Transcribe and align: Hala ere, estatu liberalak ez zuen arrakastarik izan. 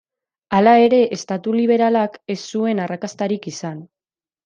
Hala 0.59 0.73
ere, 0.85 1.01
estatu 1.17 1.55
liberalak 1.59 2.19
ez 2.37 2.39
zuen 2.47 2.85
arrakastarik 2.89 3.51
izan. 3.57 3.83